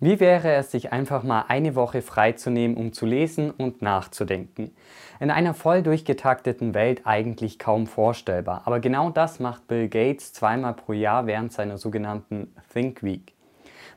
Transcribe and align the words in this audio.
Wie 0.00 0.20
wäre 0.20 0.52
es, 0.52 0.70
sich 0.70 0.92
einfach 0.92 1.24
mal 1.24 1.46
eine 1.48 1.74
Woche 1.74 2.02
freizunehmen, 2.02 2.76
um 2.76 2.92
zu 2.92 3.04
lesen 3.04 3.50
und 3.50 3.82
nachzudenken? 3.82 4.70
In 5.18 5.32
einer 5.32 5.54
voll 5.54 5.82
durchgetakteten 5.82 6.72
Welt 6.72 7.00
eigentlich 7.02 7.58
kaum 7.58 7.88
vorstellbar, 7.88 8.62
aber 8.64 8.78
genau 8.78 9.10
das 9.10 9.40
macht 9.40 9.66
Bill 9.66 9.88
Gates 9.88 10.32
zweimal 10.32 10.74
pro 10.74 10.92
Jahr 10.92 11.26
während 11.26 11.52
seiner 11.52 11.78
sogenannten 11.78 12.54
Think 12.72 13.02
Week. 13.02 13.34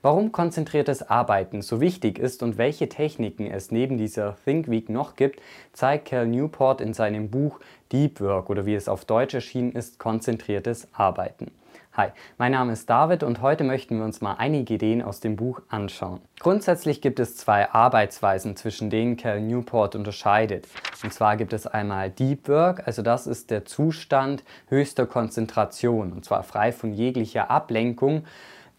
Warum 0.01 0.31
konzentriertes 0.31 1.07
Arbeiten 1.07 1.61
so 1.61 1.79
wichtig 1.79 2.18
ist 2.18 2.41
und 2.41 2.57
welche 2.57 2.89
Techniken 2.89 3.45
es 3.45 3.70
neben 3.70 3.99
dieser 3.99 4.36
Think 4.43 4.71
Week 4.71 4.89
noch 4.89 5.15
gibt, 5.15 5.39
zeigt 5.71 6.05
Cal 6.05 6.25
Newport 6.25 6.81
in 6.81 6.95
seinem 6.95 7.29
Buch 7.29 7.59
Deep 7.91 8.20
Work 8.21 8.49
oder 8.49 8.65
wie 8.65 8.73
es 8.73 8.89
auf 8.89 9.05
Deutsch 9.05 9.36
erschienen 9.36 9.73
ist, 9.73 9.99
konzentriertes 9.99 10.88
Arbeiten. 10.93 11.52
Hi, 11.94 12.08
mein 12.38 12.54
Name 12.54 12.71
ist 12.71 12.89
David 12.89 13.21
und 13.21 13.42
heute 13.42 13.66
möchten 13.66 13.98
wir 13.98 14.05
uns 14.05 14.21
mal 14.21 14.36
einige 14.36 14.76
Ideen 14.76 15.02
aus 15.02 15.20
dem 15.20 15.36
Buch 15.36 15.62
anschauen. 15.68 16.21
Grundsätzlich 16.40 17.02
gibt 17.02 17.20
es 17.20 17.36
zwei 17.36 17.70
Arbeitsweisen, 17.70 18.55
zwischen 18.55 18.90
denen 18.90 19.18
Cal 19.18 19.41
Newport 19.41 19.98
unterscheidet. 19.98 20.70
Und 21.04 21.13
zwar 21.13 21.35
gibt 21.35 21.52
es 21.52 21.68
einmal 21.68 22.09
Deep 22.09 22.48
Work, 22.48 22.88
also 22.88 23.02
das 23.02 23.27
ist 23.27 23.52
der 23.52 23.66
Zustand 23.66 24.46
höchster 24.70 25.05
Konzentration 25.05 26.13
und 26.13 26.23
zwar 26.23 26.44
frei 26.44 26.72
von 26.72 26.94
jeglicher 26.94 27.52
Ablenkung, 27.52 28.23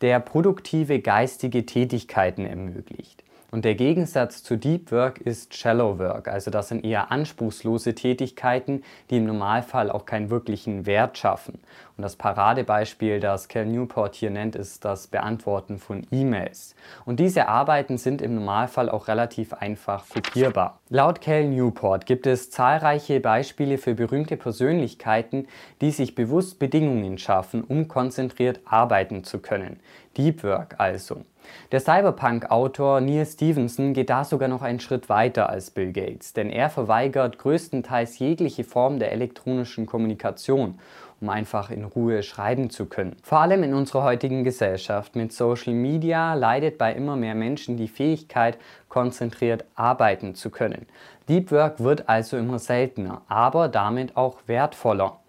der 0.01 0.19
produktive 0.19 1.01
geistige 1.01 1.67
Tätigkeiten 1.67 2.47
ermöglicht. 2.47 3.25
Und 3.53 3.67
der 3.67 3.75
Gegensatz 3.75 4.43
zu 4.43 4.57
Deep 4.57 4.91
Work 4.93 5.19
ist 5.19 5.55
Shallow 5.55 5.99
Work, 5.99 6.27
also 6.27 6.51
das 6.51 6.69
sind 6.69 6.87
eher 6.87 7.13
anspruchslose 7.13 7.95
Tätigkeiten, 7.95 8.83
die 9.11 9.19
im 9.19 9.27
Normalfall 9.27 9.91
auch 9.91 10.07
keinen 10.07 10.31
wirklichen 10.31 10.87
Wert 10.87 11.19
schaffen. 11.19 11.61
Und 11.99 12.03
das 12.03 12.17
Paradebeispiel, 12.17 13.21
das 13.21 13.49
Cal 13.49 13.67
Newport 13.67 14.15
hier 14.15 14.31
nennt, 14.31 14.57
ist 14.57 14.87
das 14.87 15.07
Beantworten 15.07 15.79
von 15.79 16.07
E-Mails. 16.11 16.75
Und 17.05 17.21
diese 17.21 17.47
Arbeiten 17.47 17.99
sind 17.99 18.23
im 18.23 18.37
Normalfall 18.37 18.89
auch 18.89 19.07
relativ 19.07 19.53
einfach 19.53 20.09
kopierbar. 20.09 20.81
Laut 20.89 21.21
Cal 21.21 21.45
Newport 21.45 22.07
gibt 22.07 22.27
es 22.27 22.51
zahlreiche 22.51 23.21
Beispiele 23.21 23.77
für 23.77 23.95
berühmte 23.95 24.39
Persönlichkeiten, 24.39 25.47
die 25.83 25.91
sich 25.91 26.15
bewusst 26.15 26.59
Bedingungen 26.59 27.19
schaffen, 27.19 27.63
um 27.63 27.87
konzentriert 27.87 28.61
arbeiten 28.65 29.25
zu 29.25 29.41
können. 29.41 29.79
Deep 30.17 30.43
Work 30.43 30.77
also. 30.79 31.27
Der 31.71 31.81
Cyberpunk-Autor 31.81 33.01
Neil 33.01 33.27
Stevenson 33.27 33.95
geht 33.95 34.11
da 34.11 34.25
sogar 34.25 34.49
noch 34.49 34.63
einen 34.63 34.81
Schritt 34.81 35.09
weiter 35.09 35.49
als 35.49 35.71
Bill 35.71 35.93
Gates, 35.93 36.33
denn 36.33 36.51
er 36.51 36.71
verweigert 36.71 37.39
größtenteils 37.39 38.19
jegliche 38.19 38.65
Form 38.65 38.99
der 38.99 39.13
elektronischen 39.13 39.87
Kommunikation, 39.87 40.79
um 41.21 41.29
einfach 41.29 41.71
in 41.71 41.85
Ruhe 41.85 42.23
schreiben 42.23 42.69
zu 42.69 42.87
können. 42.87 43.17
Vor 43.23 43.39
allem 43.39 43.63
in 43.63 43.75
unserer 43.75 44.03
heutigen 44.03 44.45
Gesellschaft 44.45 45.17
mit 45.17 45.33
Social 45.33 45.73
Media 45.73 46.35
leidet 46.35 46.79
bei 46.79 46.93
immer 46.93 47.17
mehr 47.17 47.35
Menschen 47.35 47.77
die 47.77 47.89
Fähigkeit, 47.89 48.59
konzentriert 48.89 49.65
arbeiten 49.75 50.35
zu 50.35 50.51
können. 50.51 50.87
Deep 51.29 51.53
Work 51.53 51.81
wird 51.81 52.09
also 52.09 52.37
immer 52.37 52.59
seltener, 52.59 53.23
aber 53.29 53.69
damit 53.69 54.17
auch 54.17 54.39
wertvoller. 54.47 55.22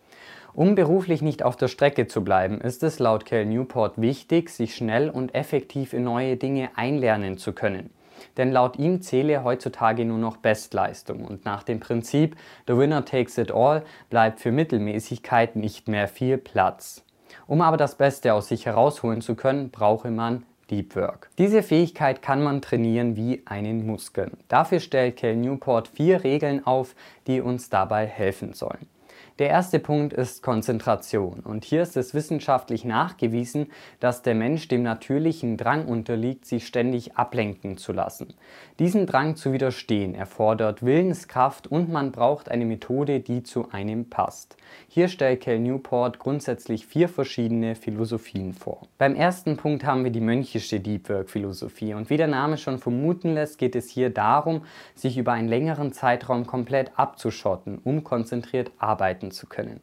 Um 0.55 0.75
beruflich 0.75 1.23
nicht 1.23 1.41
auf 1.41 1.55
der 1.55 1.67
Strecke 1.67 2.05
zu 2.05 2.23
bleiben, 2.23 2.61
ist 2.61 2.83
es 2.83 2.99
laut 2.99 3.25
Cal 3.25 3.45
Newport 3.45 3.99
wichtig, 3.99 4.51
sich 4.51 4.75
schnell 4.75 5.09
und 5.09 5.33
effektiv 5.33 5.93
in 5.93 6.03
neue 6.03 6.37
Dinge 6.37 6.69
einlernen 6.75 7.39
zu 7.39 7.53
können. 7.53 7.89
Denn 8.37 8.51
laut 8.51 8.77
ihm 8.77 9.01
zähle 9.01 9.43
heutzutage 9.43 10.05
nur 10.05 10.19
noch 10.19 10.37
Bestleistung 10.37 11.25
und 11.25 11.43
nach 11.43 11.63
dem 11.63 11.79
Prinzip 11.79 12.35
The 12.67 12.77
Winner 12.77 13.03
takes 13.03 13.39
it 13.39 13.51
all 13.51 13.83
bleibt 14.11 14.39
für 14.39 14.51
Mittelmäßigkeit 14.51 15.55
nicht 15.55 15.87
mehr 15.87 16.07
viel 16.07 16.37
Platz. 16.37 17.03
Um 17.47 17.61
aber 17.61 17.77
das 17.77 17.95
Beste 17.95 18.35
aus 18.35 18.47
sich 18.47 18.67
herausholen 18.67 19.21
zu 19.21 19.33
können, 19.33 19.71
brauche 19.71 20.11
man 20.11 20.43
Deep 20.69 20.95
Work. 20.95 21.31
Diese 21.39 21.63
Fähigkeit 21.63 22.21
kann 22.21 22.43
man 22.43 22.61
trainieren 22.61 23.15
wie 23.15 23.41
einen 23.45 23.87
Muskel. 23.87 24.31
Dafür 24.49 24.79
stellt 24.79 25.17
Cal 25.17 25.35
Newport 25.35 25.87
vier 25.87 26.23
Regeln 26.23 26.65
auf, 26.65 26.95
die 27.25 27.41
uns 27.41 27.69
dabei 27.69 28.05
helfen 28.05 28.53
sollen. 28.53 28.92
Der 29.39 29.49
erste 29.49 29.79
Punkt 29.79 30.13
ist 30.13 30.43
Konzentration. 30.43 31.39
Und 31.39 31.65
hier 31.65 31.81
ist 31.81 31.97
es 31.97 32.13
wissenschaftlich 32.13 32.85
nachgewiesen, 32.85 33.71
dass 33.99 34.21
der 34.21 34.35
Mensch 34.35 34.67
dem 34.67 34.83
natürlichen 34.83 35.57
Drang 35.57 35.87
unterliegt, 35.87 36.45
sich 36.45 36.67
ständig 36.67 37.15
ablenken 37.17 37.77
zu 37.77 37.93
lassen. 37.93 38.35
Diesen 38.77 39.07
Drang 39.07 39.35
zu 39.35 39.51
widerstehen 39.51 40.13
erfordert 40.13 40.85
Willenskraft 40.85 41.65
und 41.65 41.91
man 41.91 42.11
braucht 42.11 42.51
eine 42.51 42.65
Methode, 42.65 43.21
die 43.21 43.41
zu 43.41 43.71
einem 43.71 44.07
passt. 44.07 44.55
Hier 44.87 45.07
stellt 45.07 45.41
Cal 45.41 45.57
Newport 45.57 46.19
grundsätzlich 46.19 46.85
vier 46.85 47.09
verschiedene 47.09 47.73
Philosophien 47.73 48.53
vor. 48.53 48.81
Beim 48.99 49.15
ersten 49.15 49.57
Punkt 49.57 49.83
haben 49.83 50.03
wir 50.03 50.11
die 50.11 50.21
mönchische 50.21 50.79
Deep 50.79 51.09
Work 51.09 51.31
Philosophie 51.31 51.95
und 51.95 52.11
wie 52.11 52.17
der 52.17 52.27
Name 52.27 52.57
schon 52.57 52.77
vermuten 52.77 53.33
lässt, 53.33 53.57
geht 53.57 53.75
es 53.75 53.89
hier 53.89 54.11
darum, 54.11 54.63
sich 54.93 55.17
über 55.17 55.31
einen 55.31 55.47
längeren 55.47 55.91
Zeitraum 55.91 56.45
komplett 56.45 56.91
abzuschotten, 56.97 57.79
um 57.83 58.03
konzentriert 58.03 58.71
arbeiten 58.77 59.22
arbeiten 59.23 59.31
zu 59.31 59.47
können. 59.47 59.79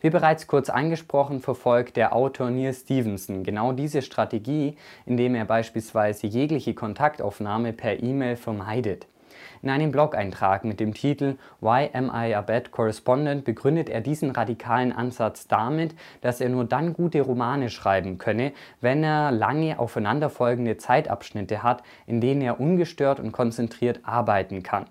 Wie 0.00 0.10
bereits 0.10 0.46
kurz 0.46 0.70
angesprochen, 0.70 1.40
verfolgt 1.40 1.96
der 1.96 2.14
Autor 2.14 2.50
Neil 2.50 2.72
Stevenson 2.72 3.42
genau 3.42 3.72
diese 3.72 4.00
Strategie, 4.00 4.76
indem 5.06 5.34
er 5.34 5.44
beispielsweise 5.44 6.28
jegliche 6.28 6.74
Kontaktaufnahme 6.74 7.72
per 7.72 8.00
E-Mail 8.00 8.36
vermeidet. 8.36 9.06
In 9.60 9.70
einem 9.70 9.90
Blog-Eintrag 9.90 10.64
mit 10.64 10.78
dem 10.78 10.94
Titel 10.94 11.36
Why 11.60 11.90
Am 11.92 12.12
I 12.14 12.32
a 12.32 12.42
Bad 12.42 12.70
Correspondent 12.70 13.44
begründet 13.44 13.88
er 13.88 14.00
diesen 14.00 14.30
radikalen 14.30 14.92
Ansatz 14.92 15.48
damit, 15.48 15.96
dass 16.20 16.40
er 16.40 16.48
nur 16.48 16.64
dann 16.64 16.92
gute 16.92 17.20
Romane 17.20 17.68
schreiben 17.68 18.18
könne, 18.18 18.52
wenn 18.80 19.02
er 19.02 19.32
lange 19.32 19.80
aufeinanderfolgende 19.80 20.76
Zeitabschnitte 20.76 21.64
hat, 21.64 21.82
in 22.06 22.20
denen 22.20 22.40
er 22.40 22.60
ungestört 22.60 23.18
und 23.18 23.32
konzentriert 23.32 24.00
arbeiten 24.04 24.62
kann. 24.62 24.86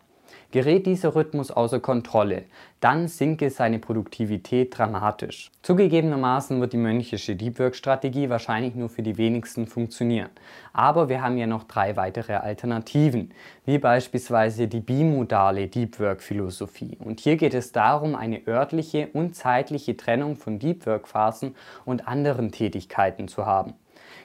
Gerät 0.52 0.86
dieser 0.86 1.16
Rhythmus 1.16 1.52
außer 1.52 1.80
Kontrolle, 1.80 2.44
dann 2.80 3.08
sinke 3.08 3.50
seine 3.50 3.80
Produktivität 3.80 4.78
dramatisch. 4.78 5.52
Zugegebenermaßen 5.64 6.62
wird 6.62 6.74
die 6.74 6.78
mönchische 6.78 7.36
Deep 7.36 7.58
Work 7.60 7.76
Strategie 7.76 8.30
wahrscheinlich 8.30 8.76
nur 8.76 8.90
für 8.90 9.02
die 9.02 9.18
wenigsten 9.18 9.66
funktionieren. 9.66 10.30
Aber 10.74 11.10
wir 11.10 11.22
haben 11.22 11.38
ja 11.38 11.48
noch 11.48 11.64
drei 11.64 11.96
weitere 11.96 12.34
Alternativen, 12.34 13.34
wie 13.66 13.80
beispielsweise 13.80 14.68
die 14.68 14.80
bimodale 14.80 15.68
Deep 15.68 16.00
Work 16.00 16.22
Philosophie. 16.22 16.98
Und 17.04 17.20
hier 17.20 17.38
geht 17.38 17.54
es 17.54 17.72
darum, 17.72 18.16
eine 18.16 18.46
örtliche 18.48 19.09
und 19.14 19.36
zeitliche 19.36 19.98
Trennung 19.98 20.36
von 20.36 20.59
Deep 20.59 20.86
Work 20.86 21.08
Phasen 21.08 21.56
und 21.84 22.08
anderen 22.08 22.52
Tätigkeiten 22.52 23.28
zu 23.28 23.46
haben. 23.46 23.74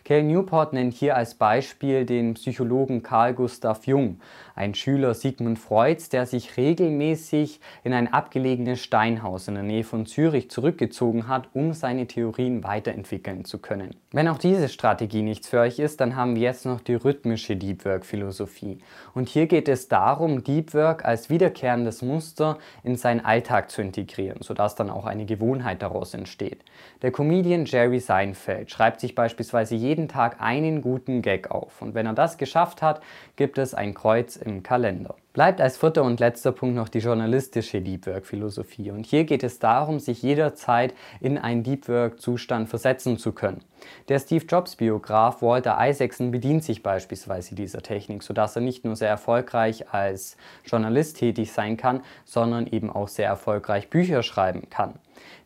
Cal 0.05 0.25
Newport 0.25 0.73
nennt 0.73 0.95
hier 0.95 1.17
als 1.17 1.37
Beispiel 1.37 2.05
den 2.05 2.35
Psychologen 2.35 3.05
Carl 3.05 3.35
Gustav 3.35 3.87
Jung, 3.87 4.21
ein 4.57 4.75
Schüler 4.75 5.15
Sigmund 5.15 5.61
Freuds, 5.61 6.09
der 6.09 6.27
sich 6.27 6.57
regelmäßig 6.57 7.61
in 7.85 7.93
ein 7.93 8.13
abgelegenes 8.13 8.81
Steinhaus 8.81 9.47
in 9.47 9.55
der 9.55 9.63
Nähe 9.63 9.85
von 9.85 10.07
Zürich 10.07 10.51
zurückgezogen 10.51 11.29
hat, 11.29 11.49
um 11.53 11.73
seine 11.73 12.07
Theorien 12.07 12.65
weiterentwickeln 12.65 13.45
zu 13.45 13.59
können. 13.59 13.95
Wenn 14.11 14.29
auch 14.29 14.39
diese 14.39 14.69
Strategie 14.69 15.23
nichts 15.23 15.49
für 15.49 15.61
euch 15.61 15.79
ist, 15.79 16.01
dann 16.01 16.17
haben 16.17 16.35
wir 16.35 16.43
jetzt 16.43 16.67
noch 16.67 16.81
die 16.81 16.95
rhythmische 16.95 17.55
Deep 17.57 17.85
Work 17.85 18.05
Philosophie. 18.05 18.79
Und 19.15 19.29
hier 19.29 19.47
geht 19.47 19.69
es 19.69 19.89
darum, 19.89 20.43
Deep 20.43 20.75
Work 20.75 21.05
als 21.05 21.31
wiederkehrendes 21.31 22.03
Muster 22.03 22.59
in 22.83 22.97
seinen 22.97 23.25
Alltag 23.25 23.71
zu 23.71 23.81
integrieren, 23.81 24.43
sodass 24.43 24.75
dann 24.75 24.91
auch 24.91 25.07
eine 25.07 25.27
Gewohnheit 25.27 25.81
daraus 25.81 26.13
entsteht. 26.13 26.65
Der 27.03 27.13
Comedian 27.13 27.65
Jerry 27.65 28.01
Seinfeld 28.01 28.71
schreibt 28.71 29.01
sich 29.01 29.15
beispielsweise 29.15 29.75
jeden 29.77 29.92
jeden 29.93 30.09
Tag 30.09 30.41
einen 30.41 30.81
guten 30.81 31.21
Gag 31.21 31.51
auf. 31.51 31.83
Und 31.83 31.95
wenn 31.95 32.07
er 32.07 32.15
das 32.15 32.39
geschafft 32.39 32.81
hat, 32.81 33.03
gibt 33.37 33.59
es 33.59 33.75
ein 33.75 33.93
Kreuz 33.93 34.37
im 34.37 34.63
Kalender. 34.63 35.17
Bleibt 35.35 35.61
als 35.61 35.77
vierter 35.77 36.03
und 36.03 36.19
letzter 36.19 36.53
Punkt 36.53 36.77
noch 36.77 36.89
die 36.89 37.01
journalistische 37.01 37.83
Deep 37.83 38.07
Work 38.07 38.27
Philosophie. 38.27 38.91
Und 38.91 39.05
hier 39.05 39.25
geht 39.25 39.43
es 39.43 39.59
darum, 39.59 39.99
sich 39.99 40.23
jederzeit 40.23 40.95
in 41.21 41.37
einen 41.37 41.63
Deep 41.63 41.89
Work 41.89 42.21
Zustand 42.21 42.71
versetzen 42.71 43.19
zu 43.19 43.33
können. 43.33 43.63
Der 44.09 44.19
Steve 44.19 44.47
Jobs 44.47 44.77
Biograf 44.77 45.43
Walter 45.43 45.77
Isaacson 45.79 46.31
bedient 46.31 46.65
sich 46.65 46.83
beispielsweise 46.83 47.55
dieser 47.55 47.83
Technik, 47.83 48.23
sodass 48.23 48.57
er 48.57 48.63
nicht 48.63 48.85
nur 48.85 48.97
sehr 48.97 49.09
erfolgreich 49.11 49.93
als 49.93 50.39
Journalist 50.65 51.19
tätig 51.19 51.53
sein 51.53 51.77
kann, 51.77 52.03
sondern 52.25 52.67
eben 52.67 52.89
auch 52.89 53.09
sehr 53.09 53.27
erfolgreich 53.27 53.91
Bücher 53.91 54.23
schreiben 54.23 54.71
kann. 54.71 54.95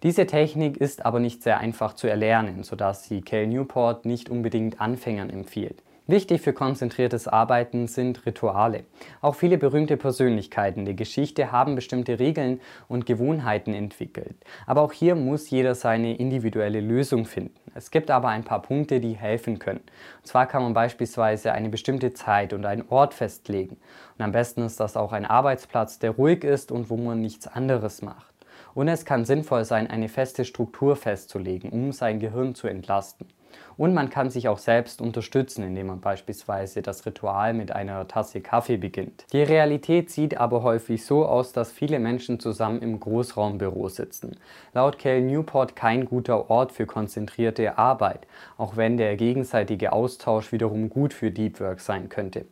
Diese 0.02 0.26
Technik 0.26 0.76
ist 0.76 1.05
aber 1.05 1.20
nicht 1.20 1.43
sehr 1.43 1.58
einfach 1.58 1.94
zu 1.94 2.06
erlernen, 2.06 2.62
sodass 2.62 3.05
sie 3.05 3.23
Cal 3.23 3.46
Newport 3.46 4.05
nicht 4.05 4.28
unbedingt 4.28 4.81
Anfängern 4.81 5.31
empfiehlt. 5.31 5.82
Wichtig 6.08 6.40
für 6.40 6.52
konzentriertes 6.52 7.26
Arbeiten 7.26 7.88
sind 7.88 8.26
Rituale. 8.26 8.84
Auch 9.20 9.34
viele 9.34 9.58
berühmte 9.58 9.96
Persönlichkeiten 9.96 10.84
der 10.84 10.94
Geschichte 10.94 11.50
haben 11.50 11.75
bestimmte 11.75 12.20
Regeln 12.20 12.61
und 12.87 13.06
Gewohnheiten 13.06 13.75
entwickelt. 13.75 14.37
Aber 14.67 14.82
auch 14.82 14.93
hier 14.93 15.17
muss 15.17 15.50
jeder 15.50 15.75
seine 15.75 16.17
individuelle 16.17 16.81
Lösung 16.81 17.25
finden. 17.25 17.58
Es 17.75 17.90
gibt 17.90 18.12
aber 18.12 18.28
ein 18.28 18.44
paar 18.44 18.62
Punkte, 18.62 19.00
die 19.00 19.17
helfen 19.17 19.58
können. 19.58 19.81
Und 19.81 20.26
zwar 20.28 20.46
kann 20.46 20.62
man 20.62 20.75
beispielsweise 20.75 21.50
eine 21.50 21.70
bestimmte 21.70 22.12
Zeit 22.12 22.52
und 22.52 22.64
einen 22.67 22.84
Ort 22.88 23.12
festlegen. 23.12 23.76
Und 24.17 24.25
am 24.25 24.31
besten 24.31 24.62
ist 24.62 24.78
das 24.78 24.96
auch 24.96 25.11
ein 25.12 25.26
Arbeitsplatz, 25.26 25.99
der 25.99 26.12
ruhig 26.12 26.44
ist 26.44 26.70
und 26.70 26.88
wo 26.88 26.96
man 26.96 27.20
nichts 27.20 27.49
anderes 27.49 28.00
macht. 28.00 28.36
Und 28.76 28.88
es 28.88 29.06
kann 29.06 29.25
sinnvoll 29.25 29.64
sein, 29.64 29.87
eine 29.87 30.11
feste 30.11 30.44
Struktur 30.44 30.96
festzulegen, 30.96 31.70
um 31.70 31.93
sein 31.93 32.20
Gehirn 32.20 32.55
zu 32.55 32.67
entlasten. 32.67 33.26
Und 33.78 33.94
man 33.94 34.11
kann 34.11 34.28
sich 34.28 34.49
auch 34.49 34.58
selbst 34.58 35.00
unterstützen, 35.00 35.62
indem 35.62 35.87
man 35.87 36.02
beispielsweise 36.02 36.82
das 36.82 37.06
Ritual 37.06 37.55
mit 37.55 37.73
einer 37.73 38.06
Tasse 38.06 38.43
Kaffee 38.43 38.76
beginnt. 38.76 39.25
Die 39.32 39.43
Realität 39.43 40.11
sieht 40.11 40.37
aber 40.37 40.62
häufig 40.62 41.06
so 41.06 41.25
aus, 41.25 41.52
dass 41.55 41.73
viele 41.73 41.99
Menschen 41.99 42.38
zusammen 42.38 42.82
im 42.82 43.00
Großraumbüro 43.00 43.88
sitzen. 43.88 44.37
Laut 44.75 44.99
Cal 44.99 45.23
Newport 45.23 45.75
kein 45.75 46.05
guter 46.05 46.50
Ort 46.50 46.70
für 46.70 46.84
konzentrierte 46.84 47.78
Arbeit, 47.78 48.26
auch 48.58 48.76
wenn 48.76 48.99
der 48.99 49.17
gegenseitige 49.17 49.93
Austausch 49.93 50.52
wiederum 50.52 50.90
gut 50.90 51.14
für 51.14 51.31
Deep 51.31 51.61
Work 51.61 51.81
sein 51.81 52.11
könnte. 52.11 52.44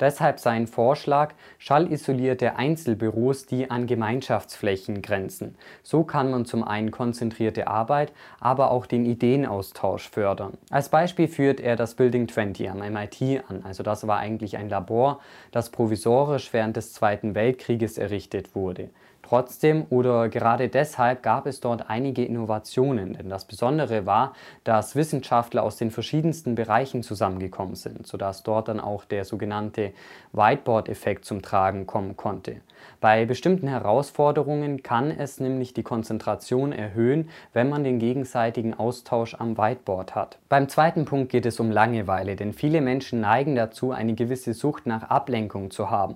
Deshalb 0.00 0.38
sein 0.38 0.66
Vorschlag 0.66 1.34
schallisolierte 1.58 2.56
Einzelbüros, 2.56 3.46
die 3.46 3.70
an 3.70 3.86
Gemeinschaftsflächen 3.86 5.02
grenzen. 5.02 5.56
So 5.82 6.04
kann 6.04 6.30
man 6.30 6.44
zum 6.44 6.62
einen 6.62 6.90
konzentrierte 6.90 7.66
Arbeit, 7.66 8.12
aber 8.40 8.70
auch 8.70 8.86
den 8.86 9.04
Ideenaustausch 9.04 10.08
fördern. 10.08 10.56
Als 10.70 10.88
Beispiel 10.88 11.28
führt 11.28 11.60
er 11.60 11.76
das 11.76 11.94
Building 11.94 12.28
20 12.28 12.70
am 12.70 12.78
MIT 12.78 13.42
an. 13.48 13.62
Also 13.64 13.82
das 13.82 14.06
war 14.06 14.18
eigentlich 14.18 14.56
ein 14.56 14.68
Labor, 14.68 15.20
das 15.50 15.70
provisorisch 15.70 16.52
während 16.52 16.76
des 16.76 16.92
Zweiten 16.92 17.34
Weltkrieges 17.34 17.98
errichtet 17.98 18.54
wurde. 18.54 18.90
Trotzdem 19.28 19.84
oder 19.90 20.30
gerade 20.30 20.70
deshalb 20.70 21.22
gab 21.22 21.44
es 21.44 21.60
dort 21.60 21.90
einige 21.90 22.24
Innovationen, 22.24 23.12
denn 23.12 23.28
das 23.28 23.44
Besondere 23.44 24.06
war, 24.06 24.32
dass 24.64 24.96
Wissenschaftler 24.96 25.64
aus 25.64 25.76
den 25.76 25.90
verschiedensten 25.90 26.54
Bereichen 26.54 27.02
zusammengekommen 27.02 27.74
sind, 27.74 28.06
sodass 28.06 28.42
dort 28.42 28.68
dann 28.68 28.80
auch 28.80 29.04
der 29.04 29.26
sogenannte 29.26 29.92
Whiteboard-Effekt 30.32 31.26
zum 31.26 31.42
Tragen 31.42 31.86
kommen 31.86 32.16
konnte. 32.16 32.62
Bei 33.02 33.26
bestimmten 33.26 33.68
Herausforderungen 33.68 34.82
kann 34.82 35.10
es 35.10 35.40
nämlich 35.40 35.74
die 35.74 35.82
Konzentration 35.82 36.72
erhöhen, 36.72 37.28
wenn 37.52 37.68
man 37.68 37.84
den 37.84 37.98
gegenseitigen 37.98 38.72
Austausch 38.72 39.34
am 39.34 39.58
Whiteboard 39.58 40.14
hat. 40.14 40.38
Beim 40.48 40.70
zweiten 40.70 41.04
Punkt 41.04 41.30
geht 41.30 41.44
es 41.44 41.60
um 41.60 41.70
Langeweile, 41.70 42.34
denn 42.34 42.54
viele 42.54 42.80
Menschen 42.80 43.20
neigen 43.20 43.56
dazu, 43.56 43.92
eine 43.92 44.14
gewisse 44.14 44.54
Sucht 44.54 44.86
nach 44.86 45.02
Ablenkung 45.10 45.70
zu 45.70 45.90
haben. 45.90 46.14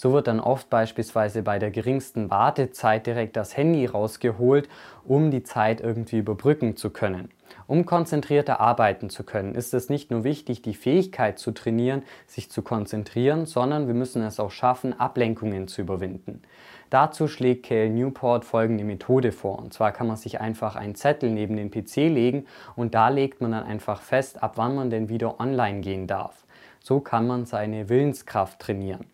So 0.00 0.14
wird 0.14 0.28
dann 0.28 0.40
oft 0.40 0.70
beispielsweise 0.70 1.42
bei 1.42 1.58
der 1.58 1.70
geringsten 1.70 2.30
Wartezeit 2.30 3.06
direkt 3.06 3.36
das 3.36 3.54
Handy 3.54 3.84
rausgeholt, 3.84 4.66
um 5.04 5.30
die 5.30 5.42
Zeit 5.42 5.82
irgendwie 5.82 6.16
überbrücken 6.16 6.74
zu 6.74 6.88
können. 6.88 7.28
Um 7.66 7.84
konzentrierter 7.84 8.60
arbeiten 8.60 9.10
zu 9.10 9.24
können, 9.24 9.54
ist 9.54 9.74
es 9.74 9.90
nicht 9.90 10.10
nur 10.10 10.24
wichtig, 10.24 10.62
die 10.62 10.72
Fähigkeit 10.72 11.38
zu 11.38 11.50
trainieren, 11.50 12.02
sich 12.26 12.50
zu 12.50 12.62
konzentrieren, 12.62 13.44
sondern 13.44 13.88
wir 13.88 13.94
müssen 13.94 14.22
es 14.22 14.40
auch 14.40 14.50
schaffen, 14.50 14.98
Ablenkungen 14.98 15.68
zu 15.68 15.82
überwinden. 15.82 16.40
Dazu 16.88 17.28
schlägt 17.28 17.66
Cale 17.66 17.90
Newport 17.90 18.46
folgende 18.46 18.84
Methode 18.84 19.32
vor. 19.32 19.58
Und 19.58 19.74
zwar 19.74 19.92
kann 19.92 20.06
man 20.06 20.16
sich 20.16 20.40
einfach 20.40 20.76
einen 20.76 20.94
Zettel 20.94 21.28
neben 21.28 21.58
den 21.58 21.70
PC 21.70 21.96
legen 22.08 22.46
und 22.74 22.94
da 22.94 23.10
legt 23.10 23.42
man 23.42 23.52
dann 23.52 23.64
einfach 23.64 24.00
fest, 24.00 24.42
ab 24.42 24.52
wann 24.56 24.74
man 24.74 24.88
denn 24.88 25.10
wieder 25.10 25.38
online 25.40 25.82
gehen 25.82 26.06
darf. 26.06 26.46
So 26.82 27.00
kann 27.00 27.26
man 27.26 27.44
seine 27.44 27.90
Willenskraft 27.90 28.60
trainieren. 28.60 29.04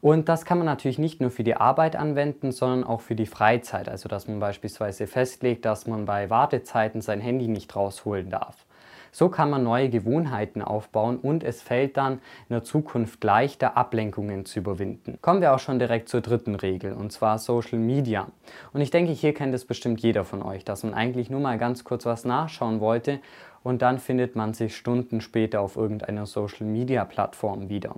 Und 0.00 0.28
das 0.28 0.44
kann 0.44 0.58
man 0.58 0.66
natürlich 0.66 0.98
nicht 0.98 1.20
nur 1.20 1.30
für 1.30 1.44
die 1.44 1.56
Arbeit 1.56 1.94
anwenden, 1.94 2.52
sondern 2.52 2.84
auch 2.84 3.02
für 3.02 3.14
die 3.14 3.26
Freizeit. 3.26 3.88
Also 3.88 4.08
dass 4.08 4.28
man 4.28 4.40
beispielsweise 4.40 5.06
festlegt, 5.06 5.64
dass 5.64 5.86
man 5.86 6.06
bei 6.06 6.30
Wartezeiten 6.30 7.02
sein 7.02 7.20
Handy 7.20 7.48
nicht 7.48 7.74
rausholen 7.76 8.30
darf. 8.30 8.64
So 9.12 9.28
kann 9.28 9.50
man 9.50 9.64
neue 9.64 9.88
Gewohnheiten 9.88 10.62
aufbauen 10.62 11.16
und 11.16 11.42
es 11.42 11.62
fällt 11.62 11.96
dann 11.96 12.14
in 12.48 12.54
der 12.54 12.62
Zukunft 12.62 13.22
leichter, 13.24 13.76
Ablenkungen 13.76 14.44
zu 14.44 14.60
überwinden. 14.60 15.18
Kommen 15.20 15.40
wir 15.40 15.52
auch 15.52 15.58
schon 15.58 15.80
direkt 15.80 16.08
zur 16.08 16.20
dritten 16.20 16.54
Regel 16.54 16.92
und 16.92 17.10
zwar 17.10 17.38
Social 17.38 17.78
Media. 17.78 18.28
Und 18.72 18.80
ich 18.80 18.90
denke, 18.90 19.12
hier 19.12 19.34
kennt 19.34 19.54
es 19.54 19.64
bestimmt 19.64 20.00
jeder 20.00 20.24
von 20.24 20.42
euch, 20.42 20.64
dass 20.64 20.84
man 20.84 20.94
eigentlich 20.94 21.28
nur 21.28 21.40
mal 21.40 21.58
ganz 21.58 21.82
kurz 21.82 22.06
was 22.06 22.24
nachschauen 22.24 22.80
wollte 22.80 23.18
und 23.62 23.82
dann 23.82 23.98
findet 23.98 24.36
man 24.36 24.54
sich 24.54 24.76
Stunden 24.76 25.20
später 25.20 25.60
auf 25.60 25.76
irgendeiner 25.76 26.26
Social-Media-Plattform 26.26 27.68
wieder. 27.68 27.94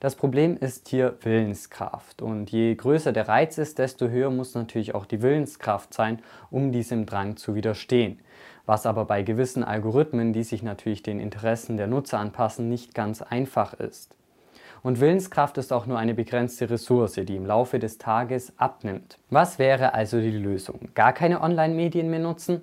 Das 0.00 0.16
Problem 0.16 0.56
ist 0.56 0.88
hier 0.88 1.16
Willenskraft 1.22 2.20
und 2.20 2.50
je 2.50 2.74
größer 2.74 3.12
der 3.12 3.28
Reiz 3.28 3.58
ist, 3.58 3.78
desto 3.78 4.08
höher 4.08 4.30
muss 4.30 4.54
natürlich 4.54 4.94
auch 4.94 5.06
die 5.06 5.22
Willenskraft 5.22 5.94
sein, 5.94 6.20
um 6.50 6.72
diesem 6.72 7.06
Drang 7.06 7.36
zu 7.36 7.54
widerstehen. 7.54 8.18
Was 8.66 8.86
aber 8.86 9.04
bei 9.04 9.22
gewissen 9.22 9.62
Algorithmen, 9.62 10.32
die 10.32 10.42
sich 10.42 10.62
natürlich 10.62 11.02
den 11.02 11.20
Interessen 11.20 11.76
der 11.76 11.86
Nutzer 11.86 12.18
anpassen, 12.18 12.68
nicht 12.68 12.94
ganz 12.94 13.22
einfach 13.22 13.74
ist. 13.74 14.14
Und 14.82 15.00
Willenskraft 15.00 15.56
ist 15.56 15.72
auch 15.72 15.86
nur 15.86 15.98
eine 15.98 16.12
begrenzte 16.12 16.68
Ressource, 16.68 17.14
die 17.14 17.36
im 17.36 17.46
Laufe 17.46 17.78
des 17.78 17.96
Tages 17.96 18.52
abnimmt. 18.58 19.18
Was 19.30 19.58
wäre 19.58 19.94
also 19.94 20.20
die 20.20 20.30
Lösung? 20.30 20.90
Gar 20.94 21.14
keine 21.14 21.40
Online-Medien 21.40 22.10
mehr 22.10 22.20
nutzen? 22.20 22.62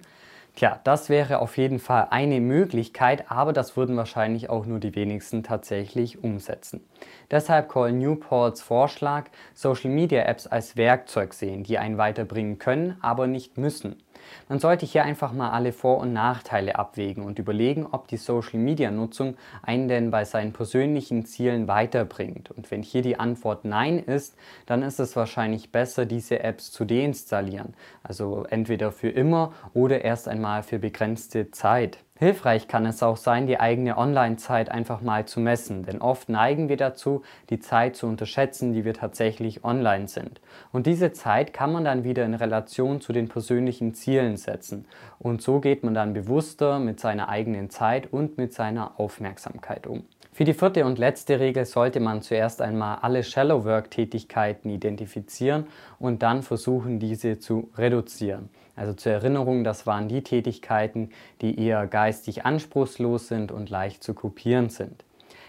Tja, 0.56 0.82
das 0.84 1.08
wäre 1.10 1.40
auf 1.40 1.58
jeden 1.58 1.80
Fall 1.80 2.08
eine 2.10 2.42
Möglichkeit, 2.42 3.32
aber 3.32 3.54
das 3.54 3.78
würden 3.78 3.96
wahrscheinlich 3.96 4.50
auch 4.50 4.66
nur 4.66 4.80
die 4.80 4.96
wenigsten 4.96 5.44
tatsächlich 5.44 6.24
umsetzen. 6.24 6.86
Deshalb 7.32 7.70
Call 7.70 7.94
Newports 7.94 8.62
Vorschlag, 8.62 9.30
Social 9.54 9.90
Media 9.90 10.24
Apps 10.24 10.48
als 10.48 10.76
Werkzeug 10.76 11.34
sehen, 11.34 11.64
die 11.64 11.78
einen 11.78 11.98
weiterbringen 11.98 12.60
können, 12.60 12.98
aber 13.02 13.28
nicht 13.28 13.58
müssen. 13.58 14.04
Man 14.50 14.60
sollte 14.60 14.86
hier 14.86 15.04
einfach 15.04 15.34
mal 15.34 15.52
alle 15.52 15.74
Vor- 15.74 16.00
und 16.00 16.14
Nachteile 16.14 16.78
abwägen 16.78 17.24
und 17.24 17.40
überlegen, 17.40 17.88
ob 17.92 18.08
die 18.08 18.18
Social-Media-Nutzung 18.18 19.36
einen 19.62 19.88
denn 19.88 20.12
bei 20.12 20.26
seinen 20.26 20.54
persönlichen 20.54 21.26
Zielen 21.26 21.68
weiterbringt. 21.68 22.52
Und 22.52 22.72
wenn 22.72 22.84
hier 22.84 23.02
die 23.02 23.20
Antwort 23.20 23.66
Nein 23.66 24.00
ist, 24.00 24.36
dann 24.66 24.84
ist 24.84 25.00
es 25.00 25.16
wahrscheinlich 25.16 25.72
besser, 25.72 26.06
diese 26.06 26.44
Apps 26.44 26.72
zu 26.72 26.86
deinstallieren. 26.86 27.74
Also 28.04 28.46
entweder 28.50 28.92
für 28.92 29.10
immer 29.10 29.54
oder 29.74 30.04
erst 30.04 30.28
einmal 30.28 30.64
für 30.64 30.80
begrenzte 30.80 31.52
Zeit. 31.52 32.00
Hilfreich 32.24 32.68
kann 32.68 32.86
es 32.86 33.02
auch 33.02 33.18
sein, 33.18 33.48
die 33.48 33.60
eigene 33.60 33.98
Online-Zeit 33.98 34.70
einfach 34.70 35.02
mal 35.02 35.26
zu 35.26 35.40
messen, 35.40 35.82
denn 35.86 36.02
oft 36.02 36.30
neigen 36.30 36.70
wir 36.70 36.78
dazu, 36.78 37.24
die 37.50 37.60
Zeit 37.60 37.96
zu 37.96 38.06
unterschätzen, 38.06 38.74
die 38.74 38.86
wir 38.86 38.94
tatsächlich 38.94 39.64
online 39.64 40.08
sind. 40.08 40.40
Und 40.72 40.86
diese 40.86 41.14
Zeit 41.14 41.52
kann 41.52 41.72
man 41.72 41.84
dann 41.84 42.04
wieder 42.04 42.24
in 42.24 42.36
Relation 42.36 43.02
zu 43.02 43.12
den 43.12 43.28
persönlichen 43.28 43.96
Zielen 43.96 44.38
setzen. 44.38 44.86
Und 45.18 45.42
so 45.42 45.60
geht 45.60 45.84
man 45.84 45.96
dann 45.96 46.14
bewusster 46.14 46.78
mit 46.78 47.00
seiner 47.00 47.28
eigenen 47.28 47.72
Zeit 47.72 48.14
und 48.14 48.38
mit 48.38 48.54
seiner 48.54 49.00
Aufmerksamkeit 49.00 49.88
um. 49.88 50.04
Für 50.32 50.44
die 50.44 50.54
vierte 50.54 50.86
und 50.86 51.00
letzte 51.00 51.40
Regel 51.40 51.66
sollte 51.66 52.00
man 52.00 52.22
zuerst 52.22 52.62
einmal 52.62 53.00
alle 53.02 53.24
Shallow 53.24 53.66
Work 53.66 53.90
Tätigkeiten 53.90 54.70
identifizieren 54.70 55.66
und 55.98 56.22
dann 56.22 56.44
versuchen, 56.44 57.00
diese 57.00 57.40
zu 57.40 57.72
reduzieren. 57.78 58.50
Also 58.76 58.94
zur 58.94 59.12
Erinnerung, 59.12 59.64
das 59.64 59.86
waren 59.86 60.08
die 60.08 60.24
Tätigkeiten, 60.24 61.10
die 61.42 61.60
eher 61.60 61.88
geistig 61.88 62.46
anspruchslos 62.46 63.28
sind 63.28 63.52
und 63.52 63.70
leicht 63.70 64.04
zu 64.04 64.14
kopieren 64.14 64.70
sind. 64.70 65.04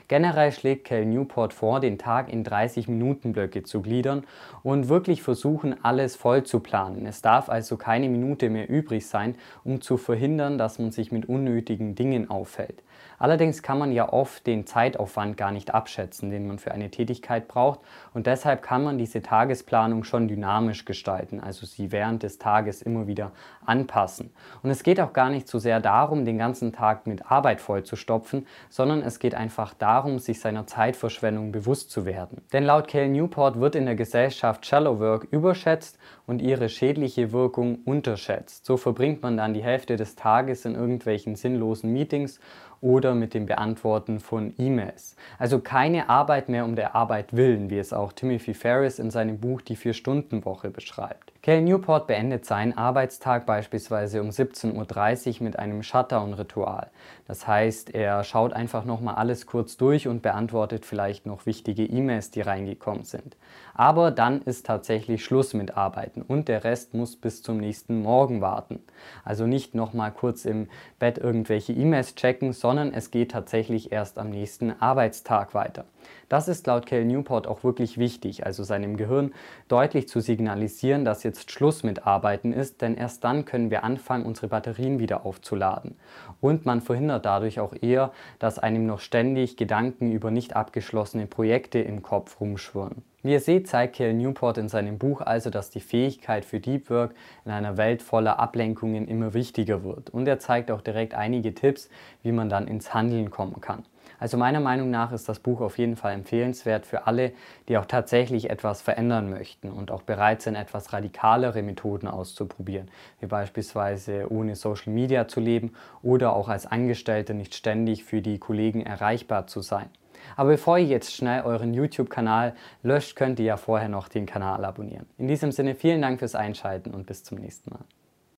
Generell 0.09 0.53
schlägt 0.53 0.87
Cal 0.87 1.05
Newport 1.05 1.53
vor, 1.53 1.81
den 1.81 1.99
Tag 1.99 2.33
in 2.33 2.45
30-Minuten-Blöcke 2.45 3.63
zu 3.63 3.83
gliedern 3.83 4.25
und 4.63 4.89
wirklich 4.89 5.23
versuchen, 5.23 5.83
alles 5.85 6.17
voll 6.17 6.45
zu 6.45 6.61
planen. 6.61 7.07
Es 7.07 7.23
darf 7.23 7.49
also 7.49 7.77
keine 7.77 8.09
Minute 8.09 8.51
mehr 8.51 8.69
übrig 8.69 9.07
sein, 9.07 9.37
um 9.65 9.81
zu 9.81 9.97
verhindern, 9.97 10.59
dass 10.59 10.79
man 10.79 10.91
sich 10.91 11.13
mit 11.13 11.29
unnötigen 11.29 11.95
Dingen 11.95 12.31
auffällt. 12.31 12.83
Allerdings 13.23 13.63
kann 13.63 13.79
man 13.79 13.93
ja 13.93 14.13
oft 14.13 14.49
den 14.49 14.67
Zeitaufwand 14.67 15.37
gar 15.37 15.53
nicht 15.53 15.73
abschätzen, 15.73 16.31
den 16.31 16.49
man 16.49 16.59
für 16.59 16.73
eine 16.73 16.91
Tätigkeit 16.91 17.47
braucht 17.47 17.79
und 18.15 18.27
deshalb 18.27 18.63
kann 18.63 18.83
man 18.83 18.99
diese 18.99 19.23
Tagesplanung 19.23 20.03
schon 20.03 20.27
dynamisch 20.27 20.85
gestalten, 20.85 21.39
also 21.39 21.65
sie 21.65 21.93
während 21.93 22.25
des 22.25 22.39
Tages 22.39 22.83
immer 22.83 23.07
wieder 23.07 23.31
anpassen. 23.65 24.33
Und 24.65 24.71
es 24.71 24.83
geht 24.83 25.01
auch 25.01 25.13
gar 25.13 25.31
nicht 25.31 25.47
so 25.47 25.61
sehr 25.61 25.79
darum, 25.79 26.25
den 26.25 26.37
ganzen 26.37 26.73
Tag 26.73 27.07
mit 27.07 27.31
Arbeit 27.31 27.61
vollzustopfen, 27.61 28.45
sondern 28.69 29.03
es 29.03 29.21
geht 29.21 29.37
einfach 29.37 29.73
darum, 29.75 30.02
sich 30.19 30.41
seiner 30.41 30.67
Zeitverschwendung 30.67 31.53
bewusst 31.53 31.91
zu 31.91 32.05
werden. 32.05 32.43
Denn 32.53 32.65
laut 32.65 32.89
Cal 32.89 33.09
Newport 33.09 33.61
wird 33.61 33.75
in 33.75 33.87
der 33.87 33.95
Gesellschaft 33.95 34.67
Shallow 34.67 34.99
Work 34.99 35.29
überschätzt 35.31 35.99
und 36.27 36.43
ihre 36.43 36.69
schädliche 36.69 37.33
Wirkung 37.33 37.81
unterschätzt. 37.85 38.67
So 38.67 38.77
verbringt 38.77 39.23
man 39.23 39.37
dann 39.37 39.55
die 39.55 39.63
Hälfte 39.63 39.97
des 39.97 40.17
Tages 40.17 40.65
in 40.65 40.75
irgendwelchen 40.75 41.35
sinnlosen 41.35 41.93
Meetings 41.93 42.41
oder 42.83 43.15
mit 43.15 43.33
dem 43.33 43.47
Beantworten 43.47 44.21
von 44.21 44.53
E-Mails. 44.59 45.17
Also 45.39 45.61
keine 45.61 46.11
Arbeit 46.11 46.51
mehr 46.51 46.67
um 46.67 46.77
der 46.77 46.95
Arbeit 46.95 47.35
willen, 47.35 47.71
wie 47.71 47.79
es 47.79 47.95
auch 47.95 48.13
Timothy 48.13 48.53
Ferris 48.53 48.99
in 48.99 49.11
seinem 49.11 49.39
Buch 49.39 49.63
Die 49.63 49.77
Vier-Stunden-Woche 49.77 50.69
beschreibt. 50.69 51.33
Cal 51.43 51.61
Newport 51.61 52.07
beendet 52.07 52.45
seinen 52.45 52.77
Arbeitstag 52.77 53.47
beispielsweise 53.47 54.21
um 54.21 54.29
17.30 54.29 55.39
Uhr 55.39 55.45
mit 55.45 55.59
einem 55.59 55.83
Shutdown-Ritual. 55.83 56.89
Das 57.27 57.49
heißt, 57.49 57.95
er 57.95 58.23
schaut 58.23 58.53
einfach 58.53 58.85
nochmal 58.85 59.17
alles 59.17 59.47
kurz 59.47 59.77
durch 59.77 60.07
und 60.07 60.23
beantwortet 60.23 60.85
vielleicht 60.85 61.27
noch 61.27 61.47
wichtige 61.47 61.85
E-Mails, 61.85 62.31
die 62.31 62.43
reingekommen 62.43 63.05
sind. 63.05 63.37
Aber 63.75 64.11
dann 64.11 64.43
ist 64.43 64.67
tatsächlich 64.67 65.25
Schluss 65.25 65.55
mit 65.55 65.77
Arbeiten 65.77 66.23
und 66.23 66.47
der 66.47 66.63
Rest 66.63 66.95
muss 66.95 67.17
bis 67.17 67.43
zum 67.43 67.59
nächsten 67.59 68.03
Morgen 68.03 68.41
warten. 68.41 68.81
Also 69.25 69.47
nicht 69.47 69.75
nochmal 69.75 70.13
kurz 70.13 70.45
im 70.45 70.69
Bett 70.99 71.19
irgendwelche 71.19 71.73
E-Mails 71.73 72.15
checken, 72.15 72.53
sondern 72.53 72.72
es 72.79 73.11
geht 73.11 73.31
tatsächlich 73.31 73.93
erst 73.93 74.19
am 74.19 74.31
nächsten 74.31 74.71
Arbeitstag 74.81 75.55
weiter. 75.55 75.85
Das 76.29 76.49
ist 76.49 76.67
laut 76.67 76.87
Cal 76.87 77.05
Newport 77.05 77.47
auch 77.47 77.65
wirklich 77.65 77.99
wichtig, 77.99 78.47
also 78.47 78.63
seinem 78.63 78.97
Gehirn 78.97 79.33
deutlich 79.69 80.09
zu 80.09 80.21
signalisieren, 80.21 81.05
dass 81.05 81.23
jetzt 81.23 81.51
Schluss 81.51 81.83
mit 81.83 82.07
Arbeiten 82.07 82.53
ist, 82.53 82.83
denn 82.83 82.97
erst 82.97 83.25
dann 83.25 83.45
können 83.45 83.71
wir 83.71 83.85
anfangen, 83.85 84.27
unsere 84.27 84.49
Batterien 84.49 84.99
wieder 84.99 85.27
aufzuladen. 85.27 85.97
Und 86.41 86.67
man 86.67 86.81
verhindert 86.81 87.25
dadurch 87.27 87.61
auch 87.61 87.75
eher, 87.81 88.13
dass 88.39 88.59
einem 88.59 88.87
noch 88.87 89.01
ständig 89.01 89.57
Gedanken 89.57 90.13
über 90.13 90.31
nicht 90.31 90.57
abgeschlossene 90.57 91.27
Projekte 91.27 91.79
im 91.79 92.03
Kopf 92.03 92.41
rumschwirren. 92.41 93.03
Wie 93.23 93.33
ihr 93.33 93.41
seht, 93.41 93.69
zeigt 93.69 93.97
Cal 93.97 94.15
Newport 94.15 94.59
in 94.59 94.69
seinem 94.69 94.99
Buch 94.99 95.21
also, 95.21 95.49
dass 95.49 95.71
die 95.71 95.81
Fähigkeit 95.81 96.45
für 96.45 96.59
Deep 96.59 96.91
Work 96.91 97.15
in 97.45 97.53
einer 97.53 97.77
Welt 97.77 98.03
voller 98.03 98.41
Ablenkungen 98.41 99.07
immer 99.07 99.33
wichtiger 99.33 99.85
wird. 99.85 100.11
Und 100.11 100.27
er 100.27 100.41
zeigt 100.41 100.73
auch 100.73 100.81
direkt 100.81 101.15
einige 101.15 101.55
Tipps, 101.55 101.89
wie 102.25 102.33
man 102.33 102.49
dann 102.49 102.67
ins 102.67 102.93
Handeln 102.95 103.31
kommen 103.31 103.61
kann. 103.61 103.85
Also 104.23 104.37
meiner 104.37 104.61
Meinung 104.61 104.89
nach 104.89 105.11
ist 105.11 105.29
das 105.29 105.41
Buch 105.41 105.61
auf 105.61 105.79
jeden 105.79 105.97
Fall 105.97 106.13
empfehlenswert 106.13 106.87
für 106.87 107.09
alle, 107.09 107.33
die 107.69 107.77
auch 107.77 107.87
tatsächlich 107.87 108.51
etwas 108.51 108.81
verändern 108.81 109.31
möchten 109.31 109.69
und 109.69 109.91
auch 109.91 110.03
bereit 110.03 110.43
sind, 110.43 110.55
etwas 110.55 110.93
radikalere 110.93 111.61
Methoden 111.61 112.07
auszuprobieren, 112.07 112.89
wie 113.19 113.27
beispielsweise 113.27 114.31
ohne 114.31 114.55
Social 114.55 114.93
Media 114.93 115.27
zu 115.27 115.41
leben 115.41 115.73
oder 116.05 116.37
auch 116.37 116.49
als 116.49 116.67
Angestellter 116.67 117.35
nicht 117.35 117.57
ständig 117.57 118.05
für 118.05 118.23
die 118.23 118.39
Kollegen 118.39 118.87
erreichbar 118.87 119.49
zu 119.49 119.61
sein. 119.61 119.91
Aber 120.37 120.51
bevor 120.51 120.79
ihr 120.79 120.87
jetzt 120.87 121.13
schnell 121.13 121.43
euren 121.43 121.75
YouTube-Kanal 121.75 122.55
löscht, 122.85 123.17
könnt 123.17 123.41
ihr 123.41 123.47
ja 123.47 123.57
vorher 123.57 123.89
noch 123.89 124.07
den 124.07 124.27
Kanal 124.27 124.65
abonnieren. 124.65 125.07
In 125.19 125.27
diesem 125.27 125.51
Sinne 125.51 125.75
vielen 125.75 126.01
Dank 126.01 126.21
fürs 126.21 126.37
Einschalten 126.37 126.95
und 126.95 127.07
bis 127.07 127.25
zum 127.25 127.39
nächsten 127.39 127.71
Mal. 127.71 127.85